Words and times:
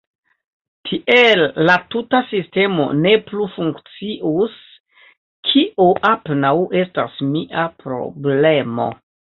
Tiel 0.87 1.41
la 1.67 1.75
tuta 1.95 2.21
sistemo 2.31 2.87
ne 3.03 3.13
plu 3.29 3.47
funkcius– 3.59 4.57
kio 5.51 5.89
apenaŭ 6.15 6.57
estas 6.85 7.25
mia 7.37 7.71
problemo. 7.85 8.95